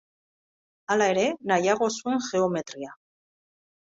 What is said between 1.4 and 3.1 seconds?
nahiago zuen geometria.